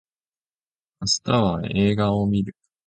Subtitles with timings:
[0.99, 2.55] 明日は映画を見る